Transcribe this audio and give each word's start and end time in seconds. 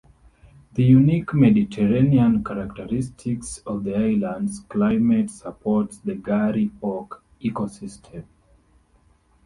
The 0.73 0.83
unique 0.83 1.31
Mediterranean 1.35 2.43
characteristics 2.43 3.59
of 3.67 3.83
the 3.83 3.95
islands' 3.95 4.61
climate 4.61 5.29
supports 5.29 5.99
the 5.99 6.15
Garry 6.15 6.71
oak 6.81 7.23
ecosystem. 7.39 8.23